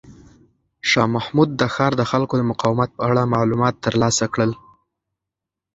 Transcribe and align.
شاه 0.89 1.07
محمود 1.15 1.49
د 1.55 1.61
ښار 1.73 1.91
د 1.97 2.03
خلکو 2.11 2.33
د 2.37 2.41
مقاومت 2.51 2.89
په 2.97 3.01
اړه 3.09 3.31
معلومات 3.35 3.75
ترلاسه 3.85 4.25
کړل. 4.33 4.51